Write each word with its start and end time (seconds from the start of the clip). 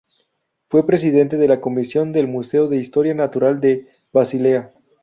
Fue 0.67 0.87
presidente 0.87 1.37
de 1.37 1.47
la 1.47 1.61
comisión 1.61 2.11
del 2.11 2.27
Museo 2.27 2.67
de 2.67 2.77
Historia 2.77 3.13
Natural 3.13 3.61
de 3.61 3.87
Basilea. 4.11 4.73